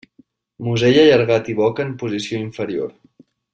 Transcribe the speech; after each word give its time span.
Musell 0.67 0.97
allargat 1.01 1.51
i 1.53 1.55
boca 1.61 1.87
en 1.89 1.93
posició 2.05 2.43
inferior. 2.47 2.99